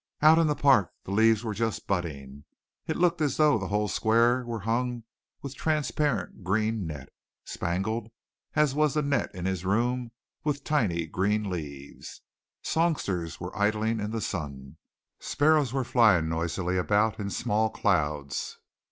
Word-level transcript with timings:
Out 0.23 0.39
in 0.39 0.47
the 0.47 0.55
park 0.55 0.91
the 1.03 1.11
leaves 1.11 1.43
were 1.43 1.53
just 1.53 1.85
budding. 1.85 2.43
It 2.87 2.97
looked 2.97 3.21
as 3.21 3.37
though 3.37 3.59
the 3.59 3.67
whole 3.67 3.87
square 3.87 4.43
were 4.43 4.61
hung 4.61 5.03
with 5.43 5.51
a 5.51 5.55
transparent 5.55 6.43
green 6.43 6.87
net, 6.87 7.09
spangled, 7.45 8.09
as 8.55 8.73
was 8.73 8.95
the 8.95 9.03
net 9.03 9.29
in 9.35 9.45
his 9.45 9.63
room, 9.63 10.09
with 10.43 10.63
tiny 10.63 11.05
green 11.05 11.51
leaves. 11.51 12.21
Songsters 12.63 13.39
were 13.39 13.55
idling 13.55 13.99
in 13.99 14.09
the 14.09 14.21
sun. 14.21 14.77
Sparrows 15.19 15.71
were 15.71 15.83
flying 15.83 16.27
noisily 16.27 16.77
about 16.77 17.19
in 17.19 17.29
small 17.29 17.69
clouds. 17.69 18.57